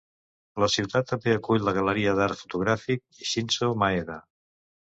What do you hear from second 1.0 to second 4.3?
també acull la galeria d'art fotogràfic Shinzo Maeda.